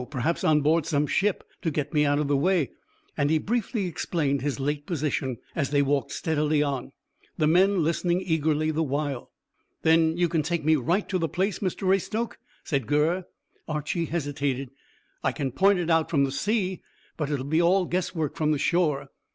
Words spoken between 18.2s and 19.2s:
from the shore."